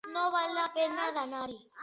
No 0.13 0.21
val 0.35 0.55
la 0.59 0.63
pena 0.79 1.11
d'anar-hi. 1.19 1.61